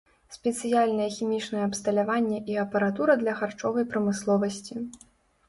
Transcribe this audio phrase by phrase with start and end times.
[0.35, 4.73] Спецыяльнае хімічнае абсталяванне і апаратура для харчовай прамысловасці.